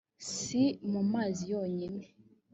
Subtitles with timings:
[0.35, 2.03] si mu mazi yonyine